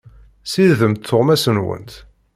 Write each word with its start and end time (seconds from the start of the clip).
Ssiridemt 0.43 1.05
tuɣmas-nwent. 1.09 1.91